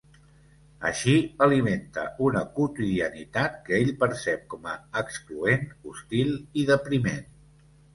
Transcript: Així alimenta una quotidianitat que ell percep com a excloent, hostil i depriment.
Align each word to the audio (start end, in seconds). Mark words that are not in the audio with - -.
Així 0.91 1.11
alimenta 1.47 2.07
una 2.29 2.43
quotidianitat 2.57 3.61
que 3.71 3.79
ell 3.83 3.95
percep 4.03 4.45
com 4.57 4.69
a 4.75 4.77
excloent, 5.07 5.73
hostil 5.89 6.39
i 6.65 6.71
depriment. 6.77 7.27